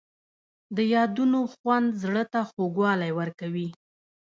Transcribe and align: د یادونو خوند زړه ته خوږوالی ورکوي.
د 0.75 0.77
یادونو 0.95 1.39
خوند 1.53 1.87
زړه 2.03 2.23
ته 2.31 2.39
خوږوالی 2.49 3.11
ورکوي. 3.19 3.67